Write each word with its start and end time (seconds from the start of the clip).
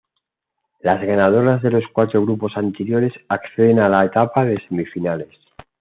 Las 0.79 0.99
ganadoras 1.05 1.61
de 1.61 1.69
los 1.69 1.83
cuatro 1.93 2.23
grupos 2.23 2.57
anteriores 2.57 3.13
acceden 3.29 3.77
a 3.79 3.87
la 3.87 4.03
etapa 4.03 4.43
de 4.45 4.57
semifinales. 4.67 5.29